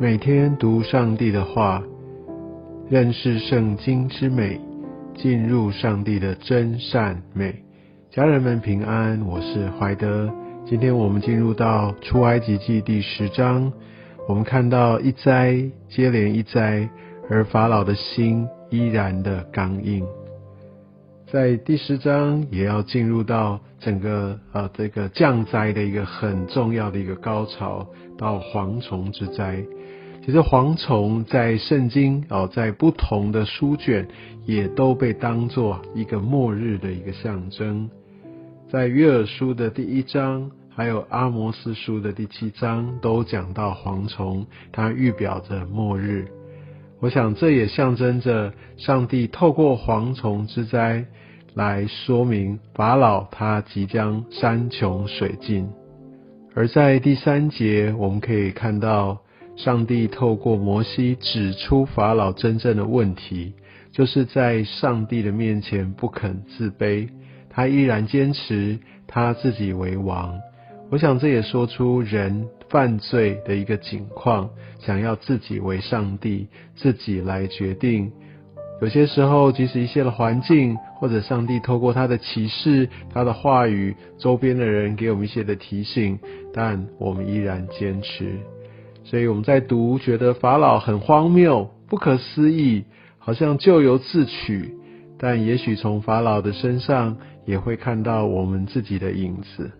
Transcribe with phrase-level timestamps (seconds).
[0.00, 1.82] 每天读上帝的话，
[2.88, 4.58] 认识圣经之美，
[5.14, 7.54] 进入上帝的真善美。
[8.10, 10.32] 家人们平安，我是怀德。
[10.64, 13.70] 今天我们进入到出埃及记第十章，
[14.26, 16.88] 我们看到一灾接连一灾，
[17.28, 20.02] 而法老的心依然的刚硬。
[21.32, 27.86] 在第十章也要进入到整个呃这个降灾的一个很重要的一个高潮，
[28.18, 29.64] 到蝗虫之灾。
[30.26, 34.08] 其实蝗虫在圣经哦，在不同的书卷
[34.44, 37.88] 也都被当作一个末日的一个象征。
[38.68, 46.26] 在约珥书的第一章，还有阿摩斯书的第七章，都讲到蝗虫，它预表着末日。
[47.00, 51.04] 我想这也象征着上帝透过蝗虫之灾。
[51.54, 55.68] 来说明法老他即将山穷水尽，
[56.54, 59.18] 而在第三节我们可以看到，
[59.56, 63.52] 上帝透过摩西指出法老真正的问题，
[63.90, 67.08] 就是在上帝的面前不肯自卑，
[67.48, 70.38] 他依然坚持他自己为王。
[70.88, 78.10] 我想这也说出人犯罪的一个景况，想要自己为上帝，自己来决定。
[78.80, 86.18] 有些时候，即使一些的环境，或者上帝透过他的启示、他的话语，周边的人给我们一些的提醒，
[86.54, 88.38] 但我们依然坚持。
[89.04, 92.84] 所以我们在读，觉得法老很荒谬、不可思议，
[93.18, 94.74] 好像咎由自取。
[95.18, 99.70] 但也许从法老的身上，也会看到我们自己的影子。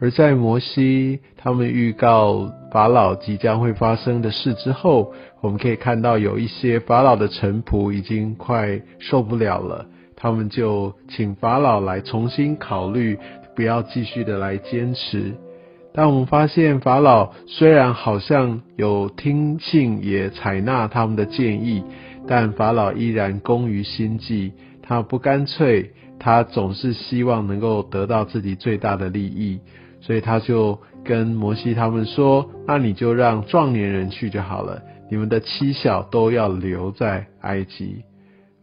[0.00, 13.18] 而在摩西他们预告法老即将会发生的事之后，我们可以看到有一些法老的臣仆已经快受不了了，他们就请法老来重新考虑，
[13.56, 15.34] 不要继续的来坚持。
[15.92, 21.82] 但我们发现法老虽然好像有听信也采纳他们的建议，
[22.28, 29.58] 但法老依然攻于心计，他不干脆，他总是希望能够得到自己最大的利益。
[30.08, 38.04] 所以他就跟摩西他们说：“那你就让壮年人去就好了，你们的妻小都要留在埃及。”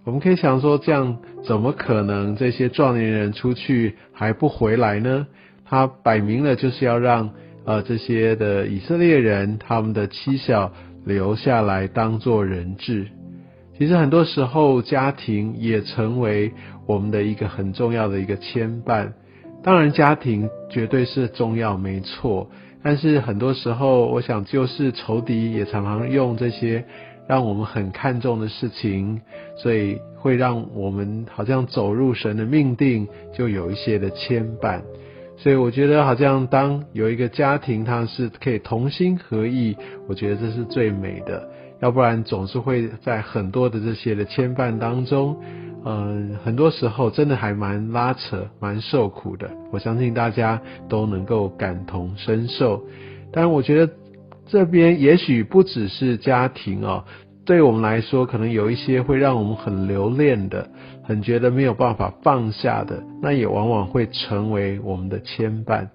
[0.06, 5.28] 我们可以想说，这样怎么可能这些壮年人出去还不回来呢？
[5.66, 7.30] 他摆明了就是要让
[7.64, 10.74] 呃这些的以色列人他们的妻小
[11.06, 13.06] 留下来当做人质。
[13.78, 16.52] 其实很多时候，家庭也成为
[16.88, 19.12] 我们的一个很重要的一个牵绊。
[19.66, 22.48] 当然，家庭绝对是重要，没错。
[22.84, 26.86] 但是很多时候，我想就是仇敌也常常用这些
[27.28, 29.20] 让我们很看重的事情，
[29.58, 34.82] 所以会让我们好像走入神的命定，就有一些的牵绊。
[35.36, 39.76] 所以我觉得，好像当有一个家庭，它是可以同心合意，
[40.08, 41.50] 我觉得这是最美的。
[41.82, 45.36] 要不然，总是会在很多的这些的牵绊当中。
[45.88, 49.52] 嗯，很多时候真的还蛮拉扯、蛮受苦的。
[49.72, 50.60] 我相信大家
[50.90, 52.84] 都能够感同身受。
[53.32, 53.94] 但我觉得
[54.48, 57.04] 这边也许不只是家庭哦，
[57.46, 60.68] 对我们来说，可能有一些会让我们很留恋的、
[61.04, 65.88] 很觉得没有办法放下的，那也往往会成为我们的牵绊。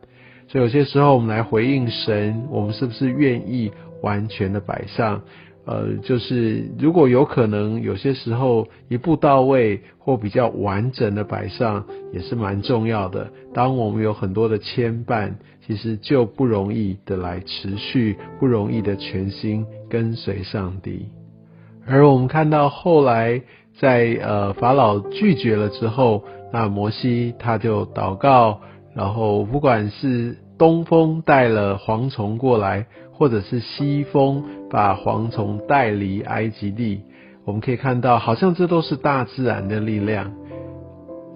[0.47, 5.23] 所以有些时候，我们来回应神，我们是不是愿意完全的摆上？
[5.71, 13.31] 呃，就是如果有可能，有些时候一步到位或比较完整的摆上，也是蛮重要的。
[13.55, 21.07] 当我们有很多的牵绊，其实就不容易的来持续，不容易的全心跟随上帝。
[21.87, 23.41] 而我们看到后来，
[23.79, 28.61] 在呃法老拒绝了之后，那摩西他就祷告，
[28.93, 32.87] 然后不管是东风带了蝗虫过来。
[33.21, 37.03] 或者是西风把蝗虫带离埃及地，
[37.45, 40.33] 我们可以看到，好像这都是大自然的力量。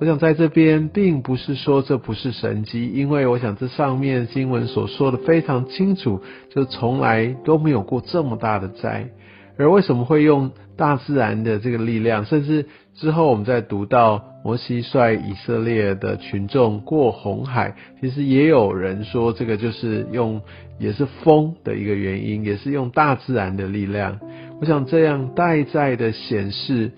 [0.00, 9.10] 我想在这边，并不是说这不是神迹，因为我想这上面经文所说的非常清楚，就从来都没有过这么大的灾。
[9.56, 12.24] 而为什么会用大自然的这个力量？
[12.24, 12.66] 甚至
[12.96, 20.40] 之后我们在读到摩西率以色列的群众过红海，其实也有人说这个就是用
[20.78, 24.18] 也是风的一个原因，也是用大自然的力量。
[24.60, 26.90] 我想这样代在的显示，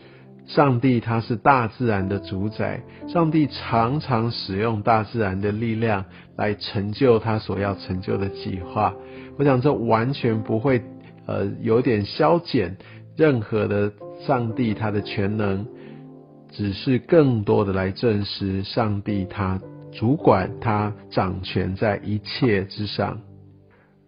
[0.46, 6.06] 上帝他是大自然的主宰，上帝常常使用大自然的力量
[6.36, 8.94] 来成就他所要成就的计划。
[9.38, 10.82] 我想这完全不会。
[11.26, 12.76] 呃，有点消减
[13.16, 13.92] 任何的
[14.26, 15.66] 上帝他的全能，
[16.52, 19.60] 只是更多的来证实上帝他
[19.92, 23.20] 主管他掌权在一切之上。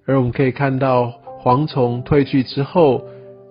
[0.06, 1.12] 而我们可以看到
[1.42, 3.04] 蝗虫退去之后，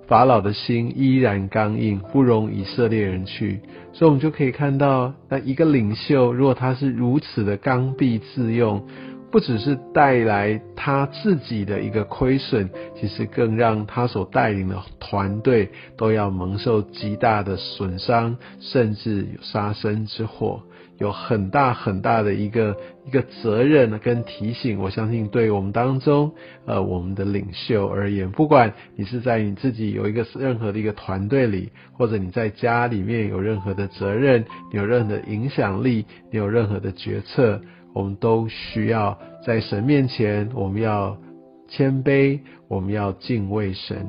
[0.08, 3.60] 法老的心依然刚硬，不容以色列人去。
[3.94, 8.88] 所以，我们就可以看到，那一个领袖，如果他是如此的刚愎自用。
[9.30, 12.70] 不只是带来他自己的一个亏损，
[13.00, 20.62] 其实更让他所带领的团队都要蒙受极大的损伤，甚至有杀身之祸，
[20.98, 24.80] 有很大很大的一个一个责任跟提醒。
[24.80, 26.32] 我相信，对我们当中，
[26.66, 37.60] 呃，我们的领袖而言，不管你是在你自己有一个任何的一个团队里，或者你在家里面有任何的责任，你有任何的影响力，你有任何的决策。
[37.98, 41.18] 我们都需要在神面前，我们要
[41.68, 44.08] 谦卑，我们要敬畏神。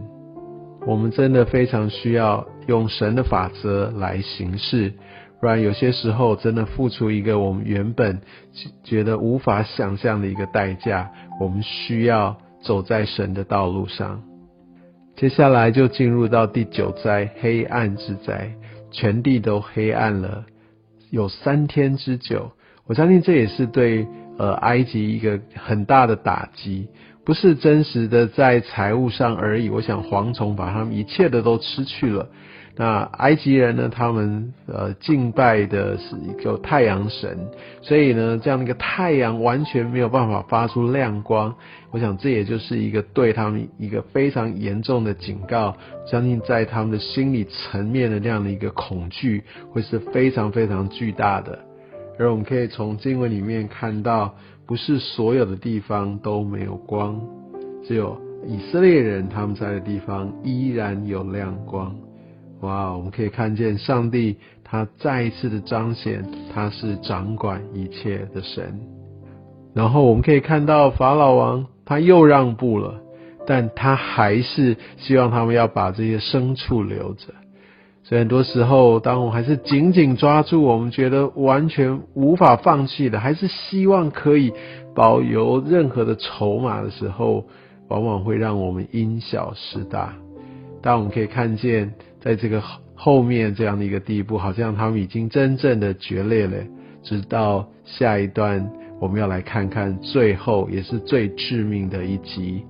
[0.87, 4.93] 我们真的非常需要用神的法则来行事，
[5.41, 8.21] 不然有些时候真的付出一个我们原本
[8.85, 11.11] 觉得无法想象的一个代价。
[11.41, 14.23] 我们需要走在神的道路上。
[15.17, 18.53] 接下来就进入到第九灾——黑暗之灾，
[18.91, 20.45] 全地都黑暗了，
[21.11, 22.53] 有三天之久。
[22.89, 24.07] 我相信这也是对
[24.39, 26.89] 呃埃及一个很大的打击，
[27.25, 29.69] 不是真实的在财务上而已。
[29.69, 32.27] 我想蝗虫把他们一切的都吃去了。
[32.81, 37.37] 那埃及人呢，他们呃敬拜的是一个太阳神，
[37.83, 41.53] 所以呢，这样的一个太阳完全没有办法发出亮光。
[41.91, 45.77] 我想这也就是一个对他们一个非常严重的警告。
[46.07, 49.43] 相信在他们的心理层面的这样的一个恐惧，
[49.73, 51.59] 会是非常非常巨大的。
[52.19, 54.35] 而我们可以从经文里面看到，
[54.67, 57.21] 不是所有的地方都没有光，
[57.87, 61.95] 只有以色列人他们在的地方依然有亮光。
[62.61, 68.81] 哇，我们可以看见上帝他再一次的彰显，他是掌管一切的神。
[69.75, 73.01] 然后我们可以看到法老王他又让步了，
[73.47, 77.33] 但他还是希望他们要把这些牲畜留着。
[78.09, 84.51] 所以很多时候，当我们还是紧紧抓住我们觉得完全无法放弃的，还是希望可以
[84.95, 87.45] 保有任何的筹码的时候，
[87.89, 90.15] 往往会让我们因小失大。
[90.81, 92.63] 当我们可以看见，在这个
[92.95, 96.57] 后面这样的一个地步，好像他们已经真正的决裂了。
[97.03, 98.71] 直到下一段，
[99.01, 102.65] 我们要来看看最后也是最致命的一集。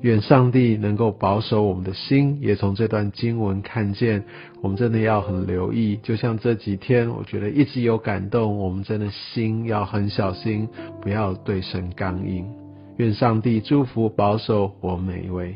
[0.00, 4.22] 愿上帝能够保守我们的心，也从这段经文看见，
[4.62, 5.98] 我们真的要很留意。
[6.02, 10.68] 就像这几天，我觉得一直有感动，我们真的心要很小心，
[11.02, 12.46] 不要对神刚硬。
[12.98, 15.54] 愿上帝祝福保守我们每一位。